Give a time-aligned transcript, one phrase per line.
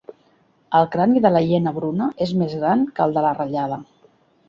[0.79, 3.83] El crani de la hiena bruna és més gran que el de la ratllada.